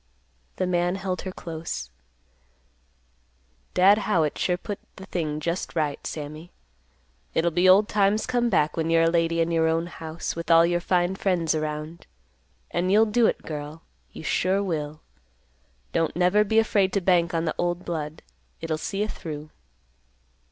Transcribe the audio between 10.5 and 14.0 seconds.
your fine friends around; and you'll do it, girl;